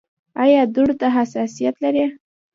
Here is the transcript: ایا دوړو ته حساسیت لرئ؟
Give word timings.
ایا 0.43 0.61
دوړو 0.73 0.93
ته 1.01 1.07
حساسیت 1.15 1.75
لرئ؟ 1.83 2.05